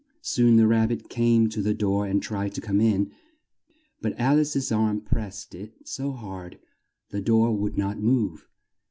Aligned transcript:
Soon 0.23 0.55
the 0.55 0.65
Rab 0.65 0.89
bit 0.89 1.09
came 1.09 1.47
to 1.49 1.61
the 1.61 1.75
door 1.75 2.07
and 2.07 2.23
tried 2.23 2.55
to 2.55 2.59
come 2.61 2.81
in, 2.81 3.11
but 4.01 4.19
Al 4.19 4.39
ice's 4.39 4.71
arm 4.71 4.99
pressed 5.01 5.53
it 5.53 5.87
so 5.87 6.11
hard 6.11 6.57
the 7.11 7.21
door 7.21 7.55
would 7.55 7.77
not 7.77 7.99
move. 7.99 8.47